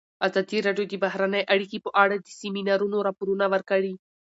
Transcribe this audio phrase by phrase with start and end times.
[0.27, 3.93] ازادي راډیو د بهرنۍ اړیکې په اړه د سیمینارونو راپورونه ورکړي.